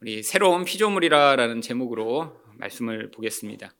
[0.00, 3.74] 우리 새로운 피조물이라라는 제목으로 말씀을 보겠습니다.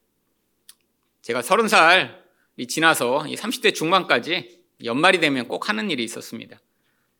[1.22, 6.58] 제가 서른 살이 지나서 30대 중반까지 연말이 되면 꼭 하는 일이 있었습니다.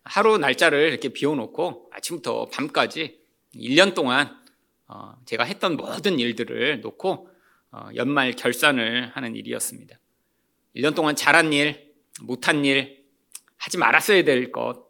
[0.03, 3.21] 하루 날짜를 이렇게 비워놓고 아침부터 밤까지
[3.55, 4.37] 1년 동안
[4.89, 7.31] 어, 제가 했던 모든 일들을 놓고
[7.71, 9.97] 어, 연말 결산을 하는 일이었습니다.
[10.75, 13.05] 1년 동안 잘한 일, 못한 일,
[13.59, 14.85] 하지 말았어야 될 것,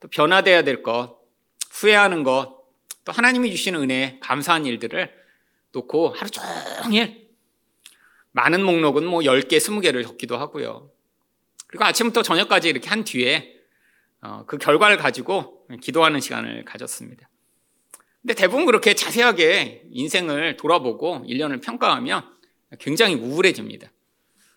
[0.00, 1.20] 또 변화돼야 될 것,
[1.70, 2.61] 후회하는 것,
[3.04, 5.12] 또 하나님이 주시는 은혜, 감사한 일들을
[5.72, 7.28] 놓고 하루 종일
[8.32, 10.90] 많은 목록은 뭐 10개, 20개를 적기도 하고요.
[11.66, 13.56] 그리고 아침부터 저녁까지 이렇게 한 뒤에
[14.20, 17.28] 어, 그 결과를 가지고 기도하는 시간을 가졌습니다.
[18.20, 22.22] 근데 대부분 그렇게 자세하게 인생을 돌아보고 1년을 평가하면
[22.78, 23.90] 굉장히 우울해집니다.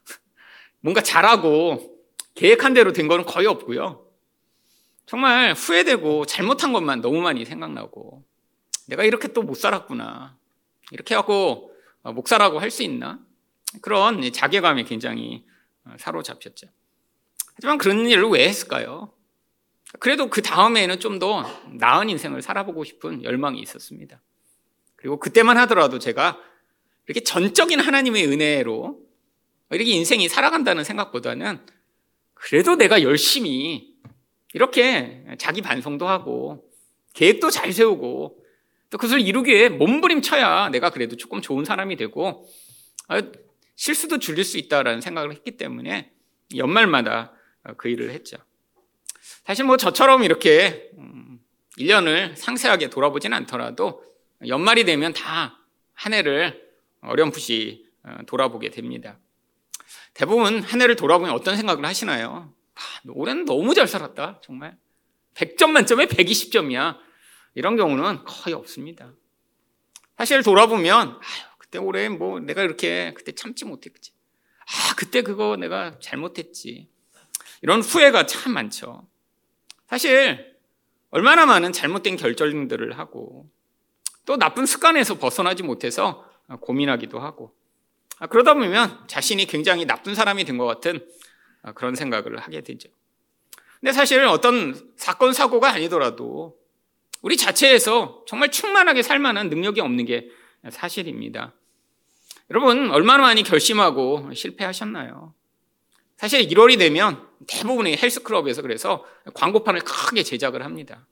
[0.81, 1.97] 뭔가 잘하고
[2.35, 4.05] 계획한 대로 된 거는 거의 없고요.
[5.07, 8.23] 정말 후회되고 잘못한 것만 너무 많이 생각나고
[8.87, 10.37] 내가 이렇게 또 못 살았구나.
[10.91, 11.71] 이렇게 하고
[12.03, 13.19] 어, 목사라고 할 수 있나?
[13.81, 15.45] 그런 자괴감에 굉장히
[15.85, 16.67] 어, 사로잡혔죠.
[17.55, 19.11] 하지만 그런 일을 왜 했을까요?
[19.99, 24.21] 그래도 그 다음에는 좀 더 나은 인생을 살아보고 싶은 열망이 있었습니다.
[24.97, 26.37] 그리고 그때만 하더라도 제가
[27.07, 28.99] 이렇게 전적인 하나님의 은혜로
[29.71, 31.65] 이렇게 인생이 살아간다는 생각보다는
[32.33, 33.95] 그래도 내가 열심히
[34.53, 36.69] 이렇게 자기 반성도 하고
[37.13, 38.44] 계획도 잘 세우고 또
[38.97, 42.47] 그것을 이루기 위해 몸부림쳐야 내가 그래도 조금 좋은 사람이 되고
[43.07, 43.21] 아,
[43.75, 46.11] 실수도 줄일 수 있다라는 생각을 했기 때문에
[46.55, 47.33] 연말마다
[47.77, 48.37] 그 일을 했죠.
[49.45, 50.91] 사실 뭐 저처럼 이렇게
[51.77, 54.03] 1년을 음, 상세하게 돌아보진 않더라도
[54.47, 56.61] 연말이 되면 다 한 해를
[57.01, 59.17] 어렴풋이 어, 돌아보게 됩니다.
[60.13, 62.53] 대부분 한 해를 돌아보면 어떤 생각을 하시나요?
[62.75, 64.41] 아, 올해는 너무 잘 살았다.
[64.43, 64.77] 정말.
[65.33, 66.97] 100점 만점에 120점이야.
[67.55, 69.11] 이런 경우는 거의 없습니다.
[70.17, 74.11] 사실 돌아보면 아유, 그때 올해 뭐 내가 이렇게 그때 참지 못했지.
[74.59, 76.89] 아, 그때 그거 내가 잘못했지.
[77.61, 79.07] 이런 후회가 참 많죠.
[79.87, 80.55] 사실
[81.09, 83.49] 얼마나 많은 잘못된 결정들을 하고
[84.25, 86.29] 또 나쁜 습관에서 벗어나지 못해서
[86.61, 87.55] 고민하기도 하고
[88.29, 91.07] 그러다 보면 자신이 굉장히 나쁜 사람이 된 것 같은
[91.75, 92.89] 그런 생각을 하게 되죠.
[93.79, 96.57] 근데 사실 어떤 사건 사고가 아니더라도
[97.25, 100.29] 우리 자체에서 정말 충만하게 살 만한 능력이 없는 게
[100.69, 101.55] 사실입니다.
[102.51, 105.33] 여러분 얼마나 많이 결심하고 실패하셨나요?
[106.17, 109.03] 사실 1월이 되면 대부분의 헬스클럽에서 그래서
[109.33, 111.07] 광고판을 크게 제작을 합니다.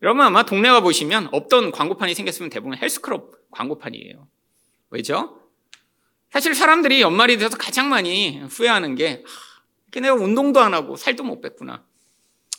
[0.00, 4.26] 여러분 아마 동네 가 보시면 없던 광고판이 생겼으면 대부분 헬스클럽 광고판이에요.
[4.88, 5.42] 왜죠?
[6.30, 11.42] 사실 사람들이 연말이 돼서 가장 많이 후회하는 게 아, 내가 운동도 안 하고 살도 못
[11.42, 11.84] 뺐구나.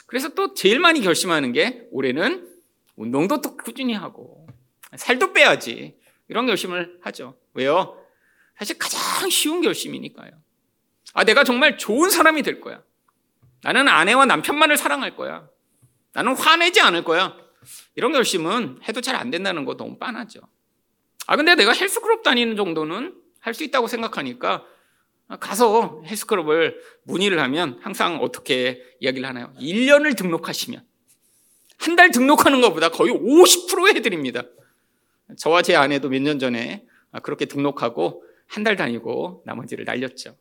[0.06, 2.59] 그래서 또 제일 많이 결심하는 게 올해는
[3.00, 4.46] 운동도 또 꾸준히 하고
[4.96, 7.38] 살도 빼야지 이런 결심을 하죠.
[7.54, 7.98] 왜요?
[8.58, 10.32] 사실 가장 쉬운 결심이니까요.
[11.14, 12.84] 아, 내가 정말 좋은 사람이 될 거야.
[13.64, 15.48] 나는 아내와 남편만을 사랑할 거야.
[16.14, 17.38] 나는 화내지 않을 거야.
[17.96, 20.42] 이런 결심은 해도 잘 안 된다는 거 너무 빤하죠.
[21.26, 24.66] 아, 근데 내가 헬스클럽 다니는 정도는 할 수 있다고 생각하니까
[25.40, 29.54] 가서 헬스클럽을 문의를 하면 항상 어떻게 이야기를 하나요?
[29.58, 30.84] 1년을 등록하시면
[31.80, 34.44] 한 달 등록하는 것보다 거의 50% 해드립니다.
[35.38, 36.86] 저와 제 아내도 몇 년 전에
[37.24, 40.36] 그렇게 등록하고 한 달 다니고 나머지를 날렸죠.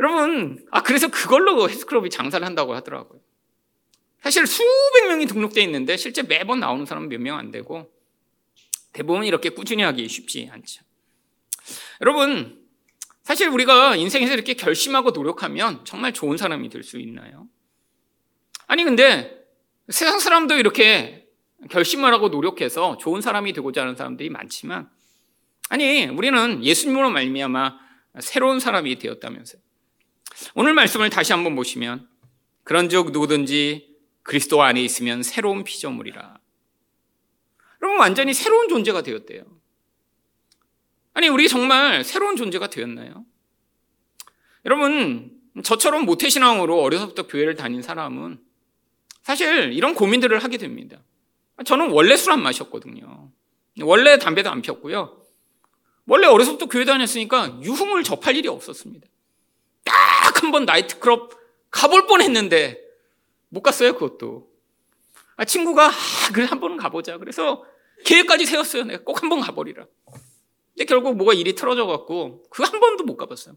[0.00, 3.20] 여러분, 아, 그래서 그걸로 헬스클럽이 장사를 한다고 하더라고요.
[4.20, 7.92] 사실 수백 명이 등록되어 있는데 실제 매번 나오는 사람은 몇 명 안 되고
[8.92, 10.82] 대부분 이렇게 꾸준히 하기 쉽지 않죠.
[12.00, 12.60] 여러분,
[13.22, 17.48] 사실 우리가 인생에서 이렇게 결심하고 노력하면 정말 좋은 사람이 될 수 있나요?
[18.66, 19.43] 아니, 근데
[19.88, 21.28] 세상 사람도 이렇게
[21.70, 24.88] 결심을 하고 노력해서 좋은 사람이 되고자 하는 사람들이 많지만
[25.70, 27.78] 아니, 우리는 예수님으로 말미암아
[28.20, 29.60] 새로운 사람이 되었다면서요.
[30.54, 32.08] 오늘 말씀을 다시 한번 보시면
[32.64, 36.38] 그런즉 누구든지 그리스도 안에 있으면 새로운 피조물이라.
[37.82, 39.44] 여러분 완전히 새로운 존재가 되었대요.
[41.12, 43.24] 아니 우리 정말 새로운 존재가 되었나요?
[44.64, 48.43] 여러분 저처럼 모태신앙으로 어려서부터 교회를 다닌 사람은
[49.24, 50.98] 사실 이런 고민들을 하게 됩니다.
[51.64, 53.30] 저는 원래 술 안 마셨거든요.
[53.80, 55.22] 원래 담배도 안 폈고요.
[56.06, 59.08] 원래 어려서부터 교회 다녔으니까 유흥을 접할 일이 없었습니다.
[59.84, 61.30] 딱 한 번 나이트클럽
[61.70, 62.78] 가볼 뻔 했는데
[63.48, 64.48] 못 갔어요, 그것도.
[65.36, 65.92] 아, 친구가, 아,
[66.32, 67.16] 그래, 한 번은 가보자.
[67.18, 67.64] 그래서
[68.04, 68.84] 계획까지 세웠어요.
[68.84, 69.86] 내가 꼭 한 번 가버리라.
[70.74, 73.56] 근데 결국 뭐가 일이 틀어져갖고 그 한 번도 못 가봤어요.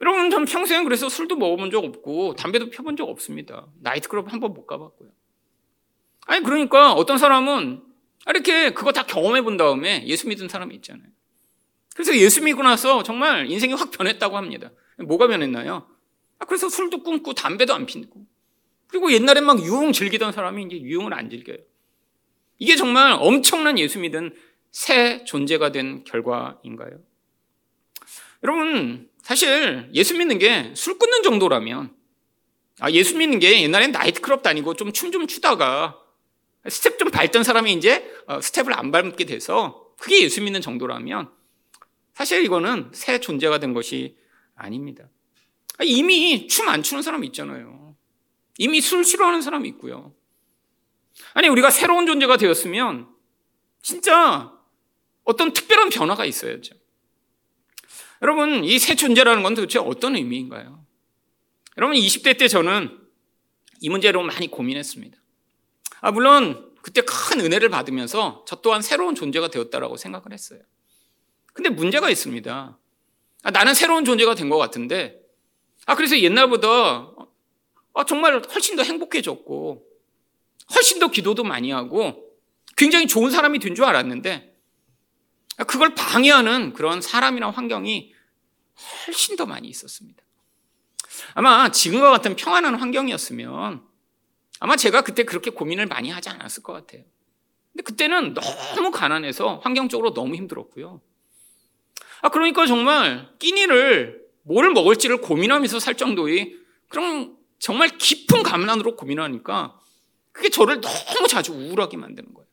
[0.00, 3.66] 여러분, 전 평생 그래서 술도 먹어본 적 없고 담배도 펴본 적 없습니다.
[3.80, 5.10] 나이트클럽 한 번 못 가봤고요.
[6.26, 7.82] 아니 그러니까 어떤 사람은
[8.28, 11.08] 이렇게 그거 다 경험해 본 다음에 예수 믿은 사람이 있잖아요.
[11.94, 14.70] 그래서 예수 믿고 나서 정말 인생이 확 변했다고 합니다.
[14.98, 15.88] 뭐가 변했나요?
[16.38, 18.26] 아, 그래서 술도 끊고 담배도 안 피고
[18.88, 21.58] 그리고 옛날엔 막 유흥 즐기던 사람이 이제 유흥을 안 즐겨요.
[22.58, 24.34] 이게 정말 엄청난 예수 믿은
[24.72, 26.98] 새 존재가 된 결과인가요?
[28.42, 31.92] 여러분, 사실 예수 믿는 게 술 끊는 정도라면,
[32.78, 35.98] 아, 예수 믿는 게 옛날엔 나이트클럽 다니고 좀 춤좀 추다가
[36.68, 41.32] 스텝 좀 밟던 사람이 이제 어, 스텝을 안 밟게 돼서 그게 예수 믿는 정도라면
[42.14, 44.16] 사실 이거는 새 존재가 된 것이
[44.54, 45.08] 아닙니다.
[45.78, 47.96] 아, 이미 춤 안 추는 사람 있잖아요.
[48.58, 50.14] 이미 술 싫어하는 사람이 있고요.
[51.34, 53.08] 아니, 우리가 새로운 존재가 되었으면
[53.82, 54.52] 진짜
[55.24, 56.76] 어떤 특별한 변화가 있어야죠.
[58.22, 60.84] 여러분, 이 새 존재라는 건 도대체 어떤 의미인가요?
[61.76, 62.98] 여러분, 20대 때 저는
[63.80, 65.18] 이 문제로 많이 고민했습니다.
[66.00, 70.60] 아, 물론 그때 큰 은혜를 받으면서 저 또한 새로운 존재가 되었다라고 생각을 했어요.
[71.52, 72.78] 근데 문제가 있습니다.
[73.42, 75.20] 아, 나는 새로운 존재가 된 것 같은데,
[75.86, 77.12] 아, 그래서 옛날보다
[77.94, 79.82] 아, 정말 훨씬 더 행복해졌고,
[80.74, 82.30] 훨씬 더 기도도 많이 하고,
[82.76, 84.55] 굉장히 좋은 사람이 된 줄 알았는데,
[85.64, 88.12] 그걸 방해하는 그런 사람이나 환경이
[89.06, 90.22] 훨씬 더 많이 있었습니다.
[91.34, 93.82] 아마 지금과 같은 평안한 환경이었으면
[94.60, 97.02] 아마 제가 그때 그렇게 고민을 많이 하지 않았을 것 같아요.
[97.72, 101.00] 근데 그때는 너무 가난해서 환경적으로 너무 힘들었고요.
[102.22, 106.56] 아, 그러니까 정말 끼니를 뭘 먹을지를 고민하면서 살 정도의
[106.88, 109.78] 그런 정말 깊은 감난으로 고민하니까
[110.32, 112.45] 그게 저를 너무 자주 우울하게 만드는 거예요.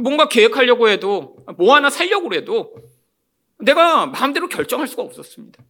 [0.00, 2.74] 뭔가 계획하려고 해도 뭐 하나 살려고 해도
[3.58, 5.62] 내가 마음대로 결정할 수가 없었습니다.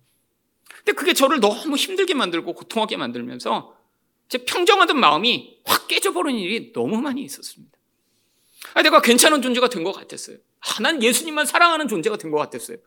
[0.79, 3.77] 근데 그게 저를 너무 힘들게 만들고 고통하게 만들면서
[4.29, 7.77] 제 평정하던 마음이 확 깨져버리는 일이 너무 많이 있었습니다.
[8.75, 10.39] 아, 내가 괜찮은 존재가 된 것 같았어요.
[10.61, 12.79] 아, 난 예수님만 사랑하는 존재가 된 것 같았어요.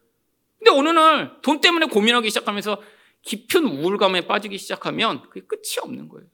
[0.58, 2.82] 근데 어느 날 돈 때문에 고민하기 시작하면서
[3.22, 6.28] 깊은 우울감에 빠지기 시작하면 그게 끝이 없는 거예요.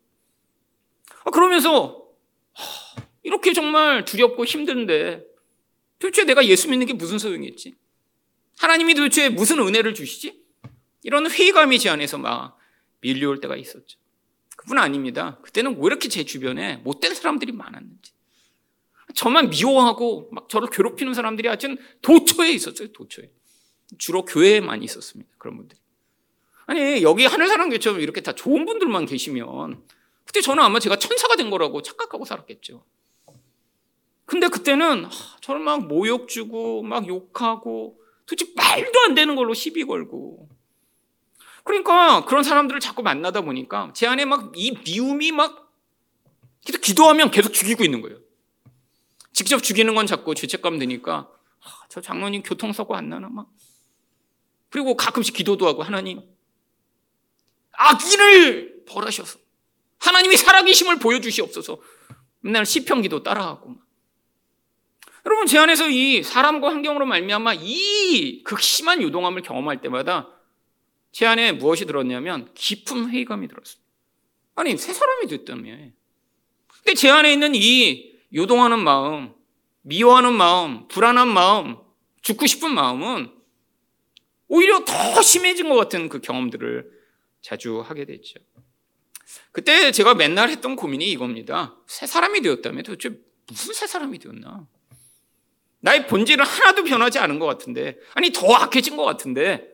[1.26, 2.06] 아, 그러면서
[3.24, 5.26] 이렇게 정말 두렵고 힘든데
[6.00, 7.76] 도대체 내가 예수 믿는 게 무슨 소용이 있지?
[8.58, 10.42] 하나님이 도대체 무슨 은혜를 주시지?
[11.04, 12.58] 이런 회의감이 제 안에서 막
[13.02, 14.00] 밀려올 때가 있었죠.
[14.56, 15.40] 그뿐 아닙니다.
[15.42, 18.14] 그때는 왜 이렇게 제 주변에 못된 사람들이 많았는지.
[19.16, 23.30] 저만 미워하고 막 저를 괴롭히는 사람들이 아주 도처에 있었어요, 도처에.
[23.98, 25.30] 주로 교회에 많이 있었습니다.
[25.38, 25.80] 그런 분들이.
[26.66, 29.84] 아니, 여기 하늘사랑교처럼 이렇게 다 좋은 분들만 계시면
[30.26, 32.86] 그때 저는 아마 제가 천사가 된 거라고 착각하고 살았겠죠.
[34.32, 35.10] 근데 그때는
[35.42, 40.48] 저를 막 모욕 주고 막 욕하고 도대체 말도 안 되는 걸로 시비 걸고
[41.66, 45.74] 그러니까 그런 사람들을 자꾸 만나다 보니까 제 안에 막 이 미움이 막
[46.66, 48.20] 계속 기도하면 계속 죽이고 있는 거예요.
[49.34, 51.30] 직접 죽이는 건 자꾸 죄책감 드니까
[51.66, 53.50] 아, 저 장로님 교통사고 안 나나 막
[54.70, 56.22] 그리고 가끔씩 기도도 하고 하나님
[57.74, 59.40] 악인을 벌하셔서
[60.00, 61.82] 하나님이 살아계심을 보여주시옵소서
[62.40, 63.91] 맨날 시평기도 따라하고 막.
[65.26, 70.30] 여러분 제 안에서 이 사람과 환경으로 말미암아 이 극심한 유동함을 경험할 때마다
[71.12, 73.82] 제 안에 무엇이 들었냐면 깊은 회의감이 들었어요.
[74.56, 75.72] 아니 새 사람이 됐다며.
[76.84, 79.34] 근데 제 안에 있는 이 요동하는 마음,
[79.82, 81.78] 미워하는 마음, 불안한 마음,
[82.22, 83.32] 죽고 싶은 마음은
[84.48, 86.90] 오히려 더 심해진 것 같은 그 경험들을
[87.42, 88.40] 자주 하게 됐죠.
[89.52, 91.76] 그때 제가 맨날 했던 고민이 이겁니다.
[91.88, 94.68] 새 사람이 되었다면 도대체 무슨 새 사람이 되었나?
[95.82, 99.68] 나의 본질은 하나도 변하지 않은 것 같은데, 아니, 더 악해진 것 같은데,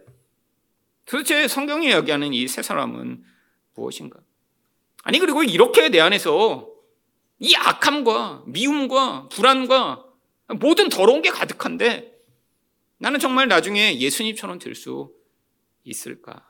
[1.06, 3.24] 도대체 성경이 이야기하는 이 세 사람은
[3.76, 4.20] 무엇인가?
[5.04, 6.70] 아니, 그리고 이렇게 내 안에서
[7.40, 10.04] 이 악함과 미움과 불안과
[10.60, 12.14] 모든 더러운 게 가득한데
[12.98, 15.14] 나는 정말 나중에 예수님처럼 될 수
[15.84, 16.46] 있을까?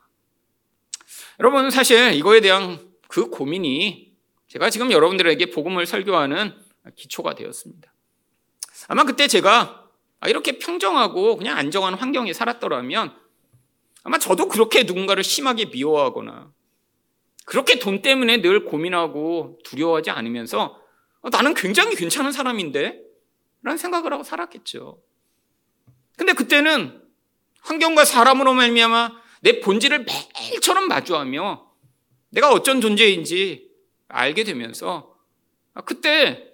[1.40, 4.16] 여러분, 사실 이거에 대한 그 고민이
[4.48, 6.54] 제가 지금 여러분들에게 복음을 설교하는
[6.96, 7.94] 기초가 되었습니다.
[8.88, 9.90] 아마 그때 제가
[10.28, 13.16] 이렇게 평정하고 그냥 안정한 환경에 살았더라면
[14.04, 16.52] 아마 저도 그렇게 누군가를 심하게 미워하거나
[17.46, 20.82] 그렇게 돈 때문에 늘 고민하고 두려워하지 않으면서
[21.22, 23.02] 어, 나는 굉장히 괜찮은 사람인데?
[23.64, 25.02] 라는 생각을 하고 살았겠죠.
[26.18, 27.02] 근데 그때는
[27.62, 31.72] 환경과 사람으로 말미암아 내 본질을 매일처럼 마주하며
[32.30, 33.70] 내가 어쩐 존재인지
[34.08, 35.16] 알게 되면서
[35.74, 36.47] 아, 그때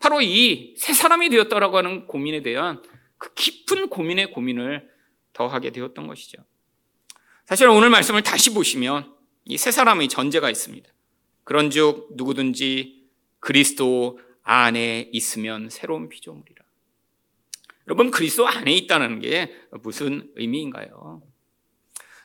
[0.00, 2.82] 바로 이 새 사람이 되었다라고 하는 고민에 대한
[3.18, 4.88] 그 깊은 고민의 고민을
[5.32, 6.44] 더하게 되었던 것이죠.
[7.46, 9.14] 사실 오늘 말씀을 다시 보시면
[9.44, 10.90] 이세 사람의 전제가 있습니다.
[11.44, 13.08] 그런즉 누구든지
[13.40, 16.64] 그리스도 안에 있으면 새로운 피조물이라.
[17.88, 21.22] 여러분 그리스도 안에 있다는 게 무슨 의미인가요?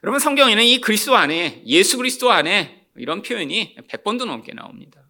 [0.03, 5.04] 여러분 성경에는 이 그리스도 안에 예수 그리스도 안에 이런 표현이 100번도 넘게 나옵니다.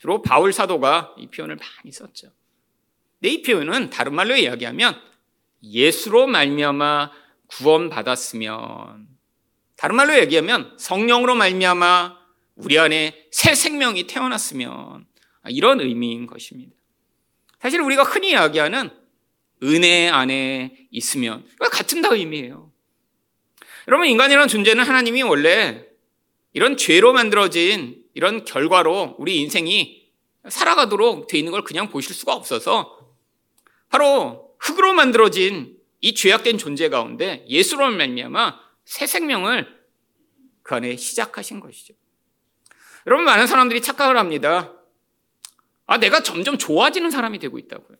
[0.00, 2.32] 주로 바울 사도가 이 표현을 많이 썼죠.
[3.20, 4.98] 근데 이 표현은 다른 말로 이야기하면
[5.62, 7.12] 예수로 말미암아
[7.48, 9.08] 구원받았으면
[9.76, 12.18] 다른 말로 얘기하면 성령으로 말미암아
[12.56, 15.06] 우리 안에 새 생명이 태어났으면
[15.50, 16.74] 이런 의미인 것입니다.
[17.60, 18.90] 사실 우리가 흔히 이야기하는
[19.62, 22.72] 은혜 안에 있으면 같은 다 의미예요.
[23.88, 25.84] 여러분 인간이라는 존재는 하나님이 원래
[26.54, 30.10] 이런 죄로 만들어진 이런 결과로 우리 인생이
[30.46, 32.98] 살아가도록 돼 있는 걸 그냥 보실 수가 없어서
[33.88, 39.74] 바로 흙으로 만들어진 이 죄악된 존재 가운데 예수로 말미암아 새 생명을
[40.62, 41.94] 그 안에 시작하신 것이죠.
[43.06, 44.74] 여러분 많은 사람들이 착각을 합니다.
[45.86, 47.96] 아 내가 점점 좋아지는 사람이 되고 있다고요.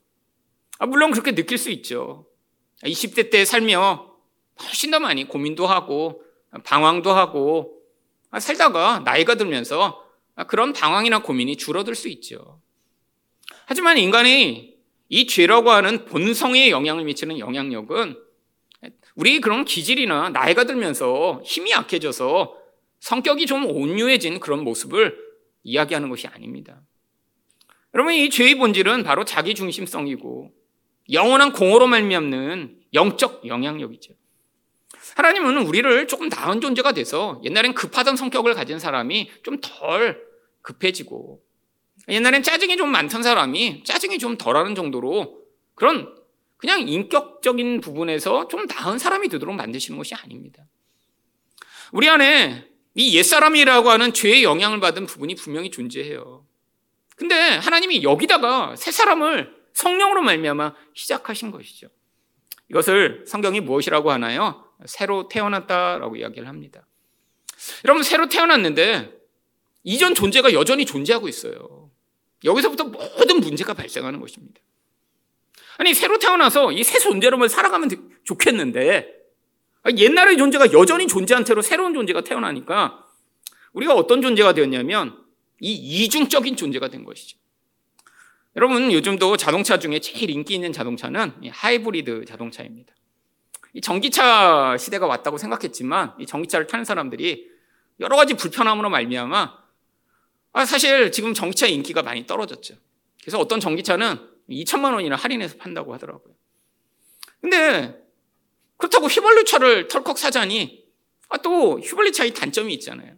[0.80, 2.26] 아, 물론 그렇게 느낄 수 있죠.
[2.82, 4.14] 20대 때 살며
[4.62, 6.22] 훨씬 더 많이 고민도 하고
[6.64, 7.80] 방황도 하고
[8.30, 10.09] 아, 살다가 나이가 들면서
[10.44, 12.60] 그런 방황이나 고민이 줄어들 수 있죠.
[13.66, 14.74] 하지만 인간이
[15.08, 18.16] 이 죄라고 하는 본성에 영향을 미치는 영향력은
[19.16, 22.56] 우리 그런 기질이나 나이가 들면서 힘이 약해져서
[23.00, 25.16] 성격이 좀 온유해진 그런 모습을
[25.62, 26.80] 이야기하는 것이 아닙니다.
[27.94, 30.52] 여러분 이 죄의 본질은 바로 자기 중심성이고
[31.12, 34.14] 영원한 공허로 말미암는 영적 영향력이죠.
[35.16, 40.29] 하나님은 우리를 조금 나은 존재가 돼서 옛날엔 급하던 성격을 가진 사람이 좀 덜
[40.62, 41.42] 급해지고
[42.08, 45.40] 옛날엔 짜증이 좀 많던 사람이 짜증이 좀 덜하는 정도로
[45.74, 46.14] 그런
[46.56, 50.64] 그냥 인격적인 부분에서 좀 나은 사람이 되도록 만드시는 것이 아닙니다.
[51.92, 56.46] 우리 안에 이 옛사람이라고 하는 죄의 영향을 받은 부분이 분명히 존재해요.
[57.16, 61.88] 근데 하나님이 여기다가 새 사람을 성령으로 말미암아 시작하신 것이죠.
[62.70, 64.64] 이것을 성경이 무엇이라고 하나요?
[64.86, 66.86] 새로 태어났다라고 이야기를 합니다.
[67.84, 69.19] 여러분 새로 태어났는데
[69.82, 71.90] 이전 존재가 여전히 존재하고 있어요.
[72.44, 74.60] 여기서부터 모든 문제가 발생하는 것입니다.
[75.78, 77.88] 아니 새로 태어나서 이 새 존재로만 살아가면
[78.24, 79.08] 좋겠는데
[79.96, 83.06] 옛날의 존재가 여전히 존재한 채로 새로운 존재가 태어나니까
[83.72, 85.16] 우리가 어떤 존재가 되었냐면
[85.60, 87.38] 이 이중적인 존재가 된 것이죠.
[88.56, 92.92] 여러분 요즘도 자동차 중에 제일 인기 있는 자동차는 하이브리드 자동차입니다.
[93.74, 97.48] 이 전기차 시대가 왔다고 생각했지만 이 전기차를 타는 사람들이
[98.00, 99.59] 여러 가지 불편함으로 말미암아
[100.52, 102.74] 아, 사실 지금 전기차 인기가 많이 떨어졌죠.
[103.22, 106.34] 그래서 어떤 전기차는 2천만 원이나 할인해서 판다고 하더라고요.
[107.40, 108.02] 근데
[108.76, 110.84] 그렇다고 휘발유 차를 털컥 사자니
[111.28, 113.14] 아, 또 휘발유 차의 단점이 있잖아요.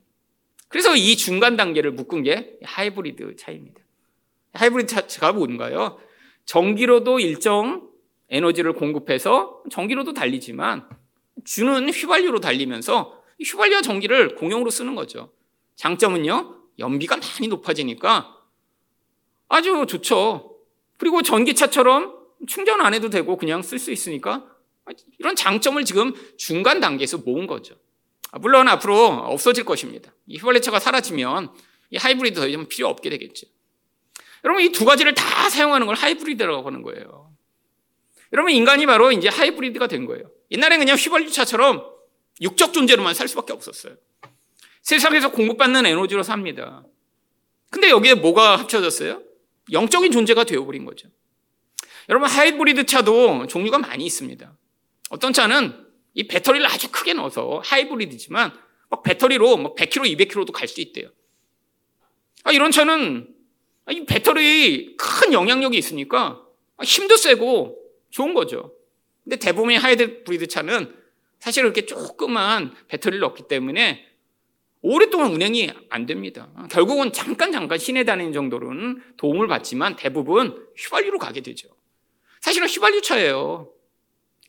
[0.69, 3.81] 그래서 이 중간 단계를 묶은 게 하이브리드 차입니다.
[4.55, 5.99] 하이브리드 차가 뭔가요?
[6.45, 7.89] 전기로도 일정
[8.29, 10.89] 에너지를 공급해서 전기로도 달리지만
[11.45, 15.33] 주는 휘발유로 달리면서 휘발유와 전기를 공용으로 쓰는 거죠.
[15.77, 18.39] 장점은요, 연비가 많이 높아지니까
[19.49, 20.57] 아주 좋죠.
[20.99, 24.47] 그리고 전기차처럼 충전 안 해도 되고 그냥 쓸 수 있으니까
[25.19, 27.77] 이런 장점을 지금 중간 단계에서 모은 거죠.
[28.33, 30.13] 아, 물론 앞으로 없어질 것입니다.
[30.27, 31.53] 이 휘발유차가 사라지면
[31.91, 33.47] 이 하이브리드 더 이상 필요 없게 되겠죠.
[34.45, 37.33] 여러분 이 두 가지를 다 사용하는 걸 하이브리드라고 하는 거예요.
[38.33, 40.25] 여러분 인간이 바로 이제 하이브리드가 된 거예요.
[40.51, 41.85] 옛날에 그냥 휘발유차처럼
[42.41, 43.95] 육적 존재로만 살 수밖에 없었어요.
[44.83, 46.85] 세상에서 공급받는 에너지로 삽니다.
[47.71, 49.23] 근데 여기에 뭐가 합쳐졌어요?
[49.71, 51.09] 영적인 존재가 되어버린 거죠.
[52.09, 54.53] 여러분 하이브리드 차도 종류가 많이 있습니다.
[55.11, 58.53] 어떤 차는 이 배터리를 아주 크게 넣어서 하이브리드지만
[58.91, 61.09] 막 배터리로 막 100km, 200km도 갈 수 있대요.
[62.45, 63.29] 아, 이런 차는
[63.91, 66.43] 이 배터리 큰 영향력이 있으니까
[66.83, 67.79] 힘도 세고
[68.11, 68.75] 좋은 거죠.
[69.23, 70.95] 근데 대부분의 하이브리드 차는
[71.39, 74.07] 사실 그렇게 조그만 배터리를 넣기 때문에
[74.83, 76.49] 오랫동안 운행이 안 됩니다.
[76.71, 81.69] 결국은 잠깐 잠깐 시내 다니는 정도로는 도움을 받지만 대부분 휘발유로 가게 되죠.
[82.41, 83.71] 사실은 휘발유 차예요.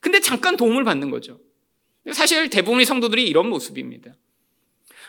[0.02, 1.40] 근데 잠깐 도움을 받는 거죠.
[2.12, 4.16] 사실 대부분의 성도들이 이런 모습입니다.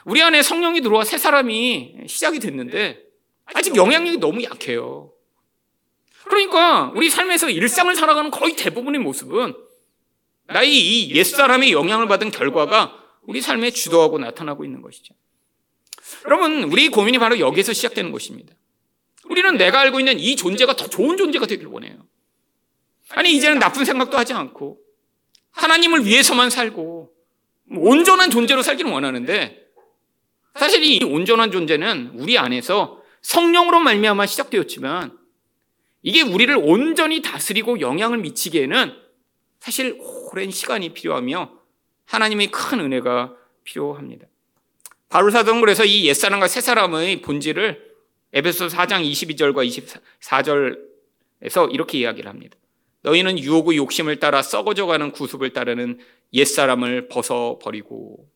[0.05, 3.03] 우리 안에 성령이 들어와 새 사람이 시작이 됐는데
[3.47, 5.13] 아직 영향력이 너무 약해요.
[6.25, 9.55] 그러니까 우리 삶에서 일상을 살아가는 거의 대부분의 모습은
[10.47, 15.15] 나의 이 옛사람의 영향을 받은 결과가 우리 삶에 주도하고 나타나고 있는 것이죠.
[16.27, 18.55] 여러분, 우리 고민이 바로 여기에서 시작되는 것입니다.
[19.25, 22.07] 우리는 내가 알고 있는 이 존재가 더 좋은 존재가 되길 원해요.
[23.11, 24.79] 아니, 이제는 나쁜 생각도 하지 않고,
[25.53, 27.13] 하나님을 위해서만 살고,
[27.77, 29.65] 온전한 존재로 살기를 원하는데,
[30.57, 35.19] 사실 이 온전한 존재는 우리 안에서 성령으로 말미암아 시작되었지만,
[36.03, 38.95] 이게 우리를 온전히 다스리고 영향을 미치기에는
[39.59, 41.64] 사실 오랜 시간이 필요하며
[42.07, 43.35] 하나님의 큰 은혜가
[43.65, 44.27] 필요합니다.
[45.09, 47.95] 바울 사도는 그래서 이 옛사람과 새사람의 본질을
[48.33, 49.65] 에베소 4장 22절과
[51.41, 52.57] 24절에서 이렇게 이야기를 합니다.
[53.03, 55.99] 너희는 유혹의 욕심을 따라 썩어져가는 구습을 따르는
[56.33, 58.27] 옛사람을 벗어버리고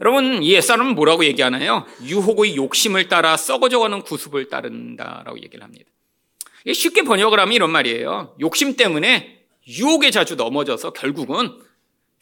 [0.00, 1.86] 여러분 이 옛사람은 뭐라고 얘기하나요?
[2.04, 5.90] 유혹의 욕심을 따라 썩어져가는 구습을 따른다라고 얘기를 합니다.
[6.70, 8.36] 쉽게 번역을 하면 이런 말이에요.
[8.40, 11.56] 욕심 때문에 유혹에 자주 넘어져서 결국은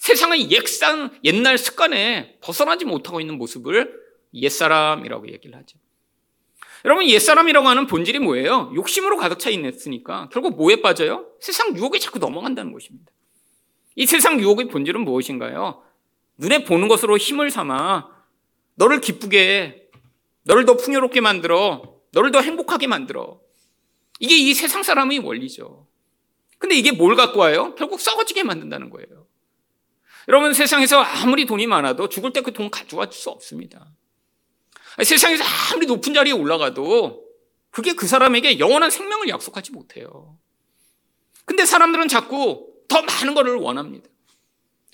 [0.04, 3.98] 세상의 옛상, 옛날 습관에 벗어나지 못하고 있는 모습을
[4.34, 5.78] 옛사람이라고 얘기를 하죠.
[6.84, 8.70] 여러분, 옛사람이라고 하는 본질이 뭐예요?
[8.74, 11.32] 욕심으로 가득 차 있으니까 결국 뭐에 빠져요?
[11.40, 13.10] 세상 유혹에 자꾸 넘어간다는 것입니다.
[13.96, 15.82] 이 세상 유혹의 본질은 무엇인가요?
[16.36, 18.06] 눈에 보는 것으로 힘을 삼아
[18.74, 19.88] 너를 기쁘게,
[20.42, 23.40] 너를 더 풍요롭게 만들어, 너를 더 행복하게 만들어.
[24.20, 25.86] 이게 이 세상 사람의 원리죠.
[26.58, 27.74] 근데 이게 뭘 갖고 와요?
[27.78, 29.24] 결국 썩어지게 만든다는 거예요.
[30.28, 33.86] 여러분 세상에서 아무리 돈이 많아도 죽을 때 그 돈 가져갈 수 없습니다.
[35.02, 37.24] 세상에서 아무리 높은 자리에 올라가도
[37.70, 40.38] 그게 그 사람에게 영원한 생명을 약속하지 못해요.
[41.44, 44.08] 근데 사람들은 자꾸 더 많은 것을 원합니다.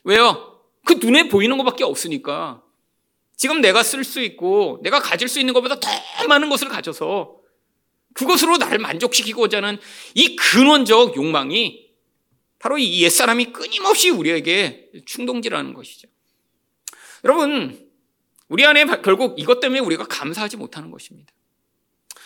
[0.04, 0.60] 왜요?
[0.86, 2.62] 그 눈에 보이는 것밖에 없으니까.
[3.36, 5.88] 지금 내가 쓸 수 있고 내가 가질 수 있는 것보다 더
[6.28, 7.36] 많은 것을 가져서
[8.14, 9.78] 그것으로 나를 만족시키고자 하는
[10.14, 11.89] 이 근원적 욕망이
[12.60, 16.08] 바로 이 옛사람이 끊임없이 우리에게 충동질하는 것이죠.
[17.24, 17.90] 여러분,
[18.48, 21.32] 우리 안에 결국 이것 때문에 우리가 감사하지 못하는 것입니다.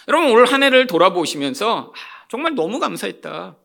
[0.09, 3.57] 여러분, 올 한 해를 돌아보시면서 아, 정말 너무 감사했다.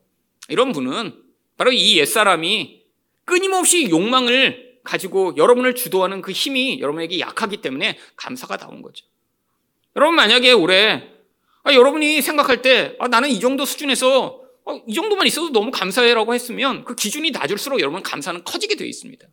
[0.50, 1.14] 이런 분은
[1.58, 2.84] 바로 이 옛사람이
[3.26, 9.06] 끊임없이 욕망을 가지고 여러분을 주도하는 그 힘이 여러분에게 약하기 때문에 감사가 나온 거죠.
[9.96, 11.10] 여러분, 만약에 올해
[11.64, 14.39] 아, 여러분이 생각할 때 아, 나는 이 정도 수준에서
[14.70, 19.28] 어, 이 정도만 있어도 너무 감사해라고 했으면 그 기준이 낮을수록 여러분 감사는 커지게 되어 있습니다.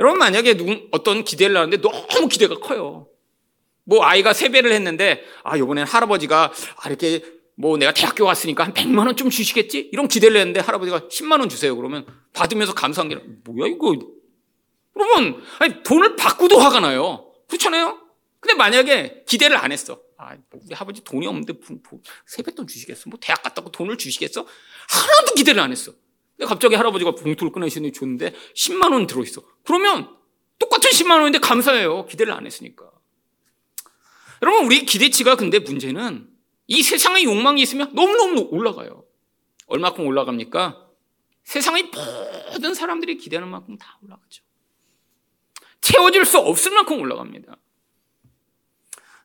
[0.00, 3.08] 여러분 만약에 누군 어떤 기대를 하는데 너무 기대가 커요.
[3.84, 7.22] 뭐 아이가 세배를 했는데 아 이번엔 할아버지가 아, 이렇게
[7.56, 9.88] 뭐 내가 대학교 갔으니까 한 100만 원 좀 주시겠지?
[9.92, 11.74] 이런 기대를 했는데 할아버지가 10만 원 주세요.
[11.76, 13.96] 그러면 받으면서 감사한 게 뭐야 이거?
[14.94, 17.32] 그러면 아니 돈을 받고도 화가 나요.
[17.48, 17.98] 그렇잖아요?
[18.40, 20.00] 근데 만약에 기대를 안 했어.
[20.18, 23.08] 아, 뭐 우리 아버지 돈이 없는데 뭐 세뱃돈 주시겠어?
[23.08, 24.44] 뭐 대학 갔다고 돈을 주시겠어?
[24.90, 25.92] 하나도 기대를 안 했어.
[26.36, 29.42] 근데 갑자기 할아버지가 봉투를 꺼내시니 줬는데 10만 원 들어있어.
[29.64, 30.16] 그러면
[30.58, 32.06] 똑같은 10만 원인데 감사해요.
[32.06, 32.90] 기대를 안 했으니까.
[34.42, 36.28] 여러분, 우리 기대치가 근데 문제는
[36.66, 39.04] 이 세상의 욕망이 있으면 너무너무 올라가요.
[39.66, 40.84] 얼마큼 올라갑니까?
[41.44, 41.90] 세상의
[42.52, 44.42] 모든 사람들이 기대하는 만큼 다 올라가죠.
[45.80, 47.56] 채워질 수 없을 만큼 올라갑니다.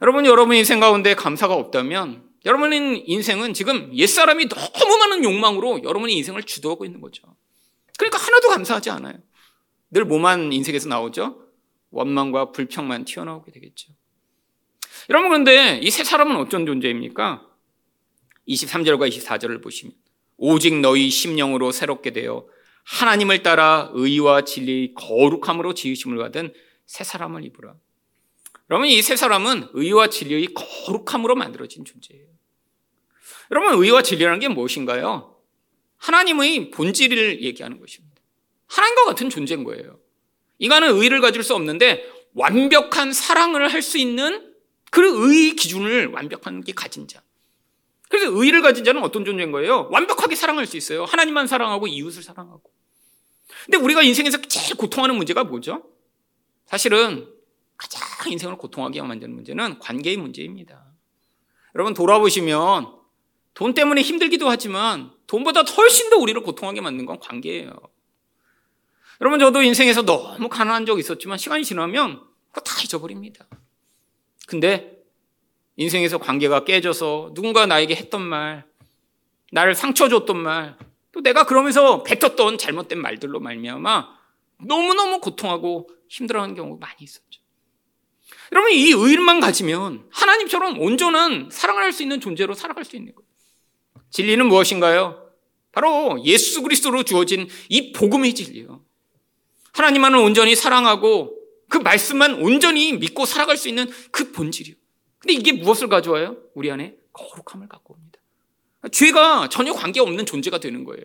[0.03, 6.43] 여러분, 여러분 인생 가운데 감사가 없다면 여러분의 인생은 지금 옛사람이 너무 많은 욕망으로 여러분의 인생을
[6.43, 7.23] 주도하고 있는 거죠.
[7.97, 9.15] 그러니까 하나도 감사하지 않아요.
[9.91, 11.41] 늘 뭐만 인생에서 나오죠?
[11.91, 13.93] 원망과 불평만 튀어나오게 되겠죠.
[15.09, 17.47] 여러분, 그런데 이 세 사람은 어떤 존재입니까?
[18.49, 19.95] 23절과 24절을 보시면
[20.35, 22.45] 오직 너희 심령으로 새롭게 되어
[22.83, 26.53] 하나님을 따라 의와 진리 거룩함으로 지으심을 받은
[26.85, 27.75] 새 사람을 입으라.
[28.69, 32.25] 여러분 이 세 사람은 의와 진리의 거룩함으로 만들어진 존재예요.
[33.51, 35.35] 여러분 의와 진리라는 게 무엇인가요?
[35.97, 38.21] 하나님의 본질을 얘기하는 것입니다.
[38.67, 39.99] 하나님과 같은 존재인 거예요.
[40.59, 44.53] 인간은 의를 가질 수 없는데 완벽한 사랑을 할 수 있는
[44.91, 47.21] 그의 기준을 완벽한 게 가진 자.
[48.09, 49.89] 그래서 의를 가진 자는 어떤 존재인 거예요?
[49.91, 51.03] 완벽하게 사랑할 수 있어요.
[51.03, 52.61] 하나님만 사랑하고 이웃을 사랑하고.
[53.65, 55.83] 근데 우리가 인생에서 제일 고통하는 문제가 뭐죠?
[56.65, 57.27] 사실은
[58.31, 60.85] 인생을 고통하게 만드는 문제는 관계의 문제입니다.
[61.75, 63.03] 여러분 돌아보시면
[63.53, 67.71] 돈 때문에 힘들기도 하지만 돈보다 훨씬 더 우리를 고통하게 만든 건 관계예요.
[69.21, 73.47] 여러분 저도 인생에서 너무 가난한 적 있었지만 시간이 지나면 그거 다 잊어버립니다.
[74.47, 74.97] 근데
[75.75, 78.65] 인생에서 관계가 깨져서 누군가 나에게 했던 말,
[79.51, 80.77] 나를 상처 줬던 말,
[81.11, 84.07] 또 내가 그러면서 뱉었던 잘못된 말들로 말미암아
[84.65, 87.42] 너무너무 고통하고 힘들어하는 경우가 많이 있었죠.
[88.51, 93.27] 여러분 이 의만 가지면 하나님처럼 온전한 사랑을 할 수 있는 존재로 살아갈 수 있는 거예요.
[94.09, 95.31] 진리는 무엇인가요?
[95.71, 98.83] 바로 예수 그리스도로 주어진 이 복음의 진리요.
[99.73, 101.35] 하나님만을 온전히 사랑하고
[101.67, 104.75] 그 말씀만 온전히 믿고 살아갈 수 있는 그 본질이요.
[105.17, 106.37] 근데 이게 무엇을 가져와요?
[106.53, 108.19] 우리 안에 거룩함을 갖고 옵니다.
[108.91, 111.03] 죄가 전혀 관계없는 존재가 되는 거예요.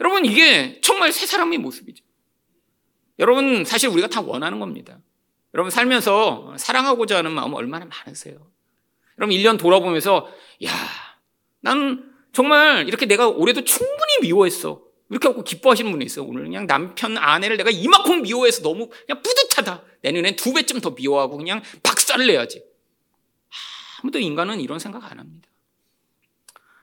[0.00, 2.02] 여러분 이게 정말 새 사람의 모습이죠.
[3.18, 4.98] 여러분 사실 우리가 다 원하는 겁니다.
[5.54, 8.36] 여러분 살면서 사랑하고자 하는 마음 얼마나 많으세요?
[9.18, 10.28] 여러분 1년 돌아보면서
[10.64, 10.70] 야
[11.60, 14.82] 나는 정말 이렇게 내가 올해도 충분히 미워했어.
[15.10, 16.24] 이렇게 하고 기뻐하시는 분이 있어요.
[16.24, 19.82] 오늘 그냥 남편, 아내를 내가 이만큼 미워해서 너무 그냥 뿌듯하다.
[20.02, 22.64] 내년엔 두 배쯤 더 미워하고 그냥 박살을 내야지.
[24.00, 25.48] 아무도 인간은 이런 생각 안 합니다.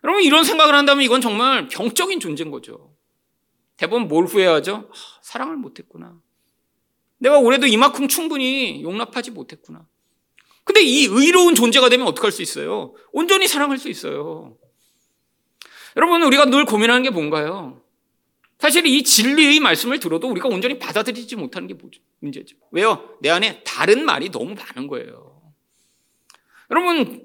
[0.04, 2.94] 여러분, 이런 생각을 한다면 이건 정말 병적인 존재인 거죠.
[3.78, 4.90] 대부분 뭘 후회하죠?
[4.92, 6.20] 아, 사랑을 못했구나.
[7.20, 9.88] 내가 올해도 이만큼 충분히 용납하지 못했구나.
[10.64, 12.94] 근데 이 의로운 존재가 되면 어떡할 수 있어요?
[13.12, 14.58] 온전히 사랑할 수 있어요.
[15.96, 17.82] 여러분, 우리가 늘 고민하는 게 뭔가요?
[18.60, 22.02] 사실 이 진리의 말씀을 들어도 우리가 온전히 받아들이지 못하는 게 뭐죠?
[22.20, 22.58] 문제죠.
[22.72, 23.18] 왜요?
[23.22, 25.54] 내 안에 다른 말이 너무 많은 거예요.
[26.70, 27.24] 여러분,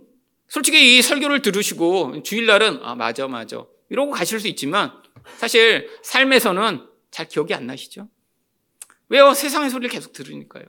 [0.48, 3.64] 솔직히 이 설교를 들으시고 주일날은 아, 맞아, 맞아.
[3.88, 4.92] 이러고 가실 수 있지만
[5.38, 8.08] 사실 삶에서는 잘 기억이 안 나시죠?
[9.12, 9.34] 왜요?
[9.34, 10.64] 세상의 소리를 계속 들으니까요.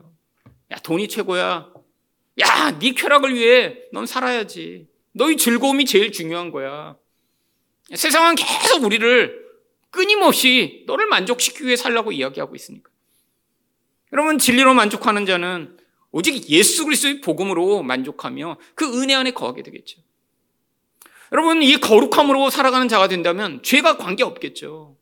[0.71, 1.71] 야, 돈이 최고야.
[2.41, 4.89] 야, 네 쾌락을 위해 넌 살아야지.
[5.13, 6.97] 너의 즐거움이 제일 중요한 거야.
[7.95, 9.41] 세상은 계속 우리를
[9.91, 12.89] 끊임없이 너를 만족시키기 위해 살라고 이야기하고 있으니까.
[14.11, 15.77] 여러분, 진리로 만족하는 자는
[16.11, 20.01] 오직 예수 그리스도의 복음으로 만족하며 그 은혜 안에 거하게 되겠죠.
[21.31, 24.97] 여러분, 이 거룩함으로 살아가는 자가 된다면 죄가 관계 없겠죠.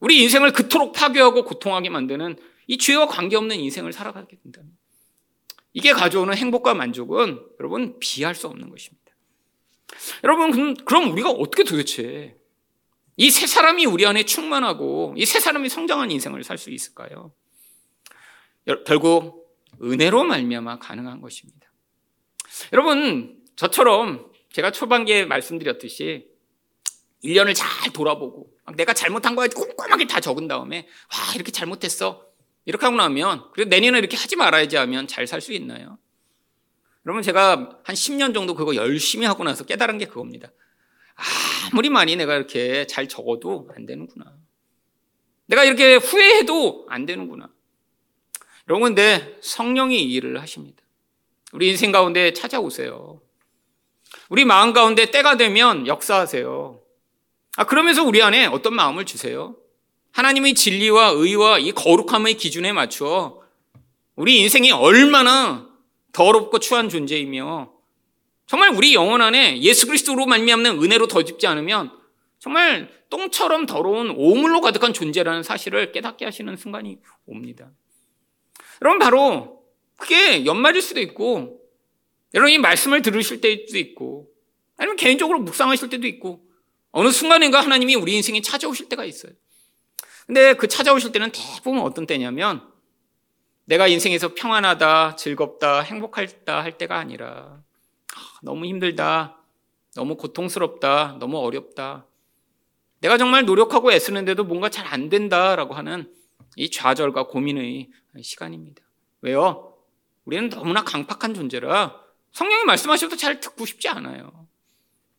[0.00, 4.70] 우리 인생을 그토록 파괴하고 고통하게 만드는 이 죄와 관계없는 인생을 살아가게 된다면
[5.72, 9.04] 이게 가져오는 행복과 만족은 여러분 비할 수 없는 것입니다.
[10.24, 12.36] 여러분, 그럼 우리가 어떻게 도대체
[13.16, 17.32] 이 세 사람이 우리 안에 충만하고 이 세 사람이 성장한 인생을 살 수 있을까요?
[18.86, 19.44] 결국
[19.82, 21.70] 은혜로 말미암아 가능한 것입니다.
[22.72, 26.28] 여러분, 저처럼 제가 초반기에 말씀드렸듯이
[27.24, 32.24] 1년을 잘 돌아보고 내가 잘못한 거 꼼꼼하게 다 적은 다음에 와 이렇게 잘못했어
[32.64, 35.98] 이렇게 하고 나면 그래도 내년에 이렇게 하지 말아야지 하면 잘 살 수 있나요?
[37.06, 40.50] 여러분 제가 한 10년 정도 그거 열심히 하고 나서 깨달은 게 그겁니다.
[41.70, 44.36] 아무리 많이 내가 이렇게 잘 적어도 안 되는구나.
[45.46, 47.50] 내가 이렇게 후회해도 안 되는구나.
[48.68, 50.82] 여러분 근데 성령이 이 일을 하십니다.
[51.52, 53.20] 우리 인생 가운데 찾아오세요.
[54.30, 56.80] 우리 마음 가운데 때가 되면 역사하세요.
[57.56, 59.56] 아, 그러면서 우리 안에 어떤 마음을 주세요?
[60.14, 63.42] 하나님의 진리와 의와 이 거룩함의 기준에 맞추어
[64.14, 65.68] 우리 인생이 얼마나
[66.12, 67.72] 더럽고 추한 존재이며
[68.46, 71.90] 정말 우리 영혼 안에 예수 그리스도로 말미암는 은혜로 더 짚지 않으면
[72.38, 77.72] 정말 똥처럼 더러운 오물로 가득한 존재라는 사실을 깨닫게 하시는 순간이 옵니다.
[78.82, 79.64] 여러분 바로
[79.96, 81.60] 그게 연말일 수도 있고
[82.34, 84.28] 여러분 이 말씀을 들으실 때도 있고
[84.76, 86.44] 아니면 개인적으로 묵상하실 때도 있고
[86.92, 89.32] 어느 순간인가 하나님이 우리 인생에 찾아오실 때가 있어요.
[90.26, 92.66] 근데 그 찾아오실 때는 대부분 어떤 때냐면
[93.66, 97.62] 내가 인생에서 평안하다, 즐겁다, 행복하다 할 때가 아니라
[98.42, 99.38] 너무 힘들다,
[99.94, 102.06] 너무 고통스럽다, 너무 어렵다.
[103.00, 106.12] 내가 정말 노력하고 애쓰는데도 뭔가 잘 안 된다라고 하는
[106.56, 107.90] 이 좌절과 고민의
[108.22, 108.82] 시간입니다.
[109.22, 109.76] 왜요?
[110.24, 112.00] 우리는 너무나 강팍한 존재라
[112.32, 114.46] 성령이 말씀하셔도 잘 듣고 싶지 않아요.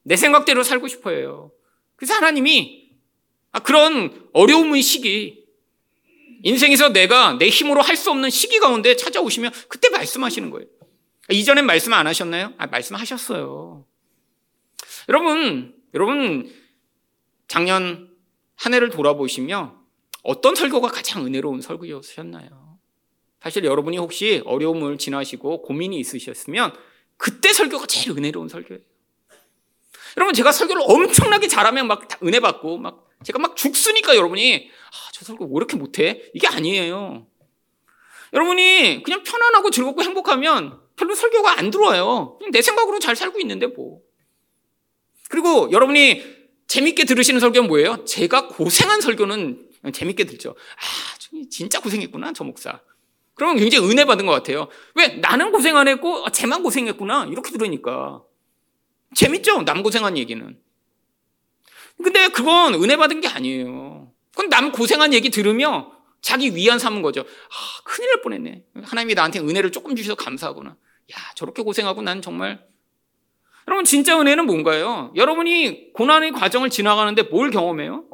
[0.03, 1.51] 내 생각대로 살고 싶어요.
[1.95, 2.85] 그래서 하나님이 아,
[3.59, 5.45] 그런 어려움의 시기,
[6.43, 10.67] 인생에서 내가 내 힘으로 할 수 없는 시기 가운데 찾아오시면 그때 말씀하시는 거예요.
[11.31, 12.53] 이전엔 말씀 안 하셨나요?
[12.57, 13.85] 아, 말씀하셨어요.
[15.09, 16.51] 여러분, 여러분,
[17.47, 18.09] 작년
[18.55, 19.75] 한 해를 돌아보시며
[20.23, 22.79] 어떤 설교가 가장 은혜로운 설교였나요?
[23.41, 26.73] 사실 여러분이 혹시 어려움을 지나시고 고민이 있으셨으면
[27.17, 28.81] 그때 설교가 제일 은혜로운 설교예요.
[30.17, 35.25] 여러분 제가 설교를 엄청나게 잘하면 막 은혜 받고 막 제가 막 죽쓰니까 여러분이 아, 저
[35.25, 36.29] 설교 왜 이렇게 못해?
[36.33, 37.27] 이게 아니에요.
[38.33, 42.39] 여러분이 그냥 편안하고 즐겁고 행복하면 별로 설교가 안 들어와요.
[42.51, 43.99] 내 생각으로 잘 살고 있는데 뭐.
[45.29, 46.23] 그리고 여러분이
[46.67, 48.05] 재밌게 들으시는 설교는 뭐예요?
[48.05, 50.51] 제가 고생한 설교는 재밌게 들죠.
[50.51, 52.81] 아, 진짜 고생했구나, 저 목사.
[53.33, 54.69] 그러면 굉장히 은혜 받은 것 같아요.
[54.95, 55.07] 왜?
[55.07, 57.27] 나는 고생 안 했고, 아, 쟤만 고생했구나.
[57.31, 58.23] 이렇게 들으니까.
[59.13, 59.63] 재밌죠?
[59.63, 60.57] 남 고생한 얘기는.
[62.01, 64.12] 근데 그건 은혜 받은 게 아니에요.
[64.31, 67.21] 그건 남 고생한 얘기 들으며 자기 위안 삼은 거죠.
[67.21, 68.63] 아, 큰일 날 뻔했네.
[68.84, 70.71] 하나님이 나한테 은혜를 조금 주셔서 감사하구나.
[70.71, 72.65] 야, 저렇게 고생하고 난 정말.
[73.67, 75.12] 여러분, 진짜 은혜는 뭔가요?
[75.15, 78.05] 여러분이 고난의 과정을 지나가는데 뭘 경험해요?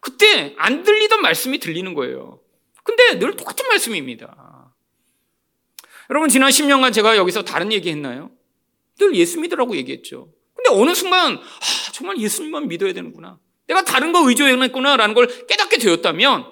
[0.00, 2.40] 그때 안 들리던 말씀이 들리는 거예요.
[2.82, 4.72] 근데 늘 똑같은 말씀입니다.
[6.10, 8.30] 여러분, 지난 10년간 제가 여기서 다른 얘기 했나요?
[8.98, 10.28] 늘 예수 믿으라고 얘기했죠.
[10.64, 13.38] 근데 어느 순간 아, 정말 예수님만 믿어야 되는구나.
[13.66, 16.50] 내가 다른 거 의존했구나라는 걸 깨닫게 되었다면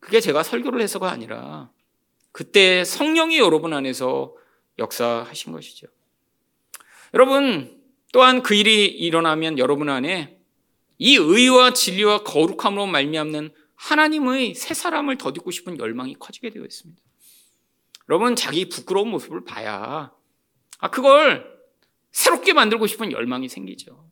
[0.00, 1.70] 그게 제가 설교를 해서가 아니라
[2.32, 4.34] 그때 성령이 여러분 안에서
[4.78, 5.86] 역사하신 것이죠.
[7.12, 7.80] 여러분
[8.12, 10.38] 또한 그 일이 일어나면 여러분 안에
[10.98, 17.00] 이 의와 진리와 거룩함으로 말미암는 하나님의 새 사람을 덧입고 싶은 열망이 커지게 되어 있습니다.
[18.08, 20.12] 여러분 자기 부끄러운 모습을 봐야
[20.78, 21.53] 아 그걸
[22.14, 24.08] 새롭게 만들고 싶은 열망이 생기죠.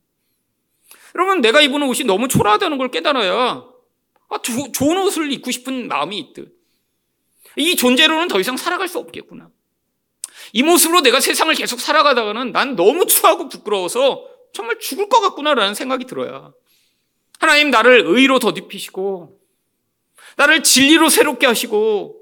[1.15, 3.65] 여러분 내가 입은 옷이 너무 초라하다는 걸 깨달아야
[4.29, 6.53] 아, 조, 좋은 옷을 입고 싶은 마음이 있듯
[7.57, 9.51] 이 존재로는 더 이상 살아갈 수 없겠구나.
[10.53, 16.07] 이 모습으로 내가 세상을 계속 살아가다가는 난 너무 추하고 부끄러워서 정말 죽을 것 같구나라는 생각이
[16.07, 16.53] 들어야
[17.39, 19.39] 하나님 나를 의로 덧입히시고
[20.37, 22.21] 나를 진리로 새롭게 하시고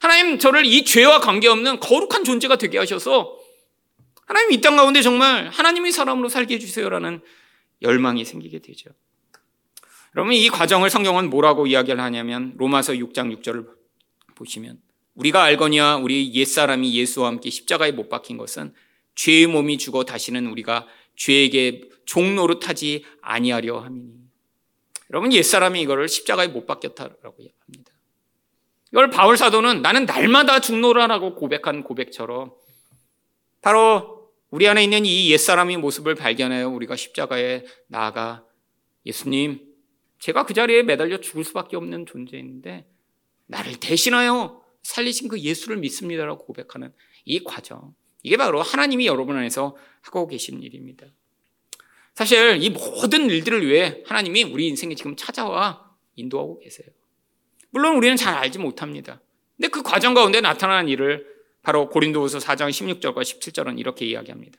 [0.00, 3.36] 하나님 저를 이 죄와 관계없는 거룩한 존재가 되게 하셔서
[4.26, 7.20] 하나님 이 땅 가운데 정말 하나님의 사람으로 살게 해주세요라는
[7.82, 8.90] 열망이 생기게 되죠.
[10.16, 13.66] 여러분 이 과정을 성경은 뭐라고 이야기를 하냐면 로마서 6장 6절을
[14.34, 14.80] 보시면
[15.14, 18.74] 우리가 알거니와 우리 옛사람이 예수와 함께 십자가에 못 박힌 것은
[19.14, 20.86] 죄의 몸이 죽어 다시는 우리가
[21.16, 24.12] 죄에게 종노릇 하지 아니하려 함이니
[25.10, 27.92] 여러분 옛사람이 이거를 십자가에 못 박혔다라고 합니다.
[28.92, 32.52] 이걸 바울 사도는 나는 날마다 죽노라라고 고백한 고백처럼
[33.60, 34.15] 바로
[34.50, 38.44] 우리 안에 있는 이 옛사람의 모습을 발견하여 우리가 십자가에 나아가
[39.04, 39.60] 예수님
[40.18, 42.86] 제가 그 자리에 매달려 죽을 수밖에 없는 존재인데
[43.46, 46.92] 나를 대신하여 살리신 그 예수를 믿습니다라고 고백하는
[47.24, 47.94] 이 과정.
[48.22, 51.06] 이게 바로 하나님이 여러분 안에서 하고 계신 일입니다.
[52.14, 56.88] 사실 이 모든 일들을 위해 하나님이 우리 인생에 지금 찾아와 인도하고 계세요.
[57.70, 59.20] 물론 우리는 잘 알지 못합니다.
[59.56, 61.35] 근데 그 과정 가운데 나타나는 일을
[61.66, 64.56] 바로 고린도후서 4장 16절과 17절은 이렇게 이야기합니다.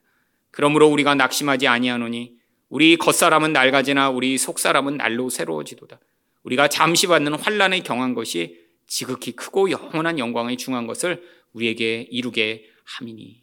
[0.51, 2.35] 그러므로 우리가 낙심하지 아니하노니
[2.67, 6.01] 우리 겉사람은 낡아지나 우리 속사람은 날로 새로워지도다.
[6.43, 13.41] 우리가 잠시 받는 환란에 경한 것이 지극히 크고 영원한 영광에 중한 것을 우리에게 이루게 함이니.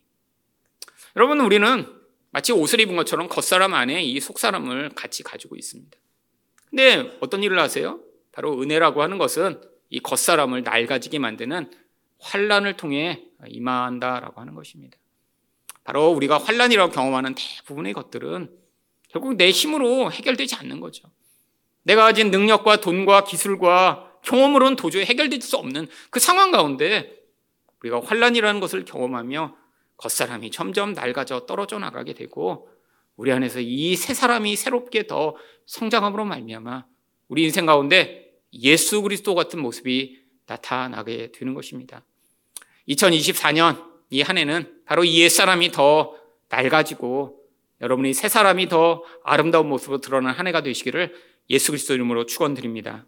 [1.17, 1.87] 여러분 우리는
[2.33, 5.97] 마치 옷을 입은 것처럼 겉사람 안에 이 속사람을 같이 가지고 있습니다.
[6.69, 7.99] 근데 어떤 일을 하세요?
[8.31, 11.71] 바로 은혜라고 하는 것은 이 겉사람을 낡아지게 만드는
[12.19, 14.97] 환란을 통해 임한다라고 하는 것입니다.
[15.85, 18.51] 바로 우리가 환란이라고 경험하는 대부분의 것들은
[19.09, 21.11] 결국 내 힘으로 해결되지 않는 거죠.
[21.83, 27.23] 내가 가진 능력과 돈과 기술과 경험으로는 도저히 해결될 수 없는 그 상황 가운데
[27.83, 29.57] 우리가 환란이라는 것을 경험하며
[29.99, 32.69] 겉사람이 점점 낡아져 떨어져 나가게 되고
[33.17, 36.87] 우리 안에서 이새 사람이 새롭게 더 성장함으로 말미암아
[37.29, 42.05] 우리 인생 가운데 예수 그리스도 같은 모습이 나타나게 되는 것입니다.
[42.89, 46.15] 2024년 이 한 해는 바로 이 옛사람이 더
[46.49, 47.41] 낡아지고
[47.81, 51.15] 여러분이 새 사람이 더 아름다운 모습으로 드러난 한 해가 되시기를
[51.51, 53.07] 예수 그리스도 이름으로 축원드립니다.